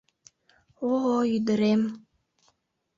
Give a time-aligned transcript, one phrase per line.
[0.91, 1.83] О-ой, ӱдырем'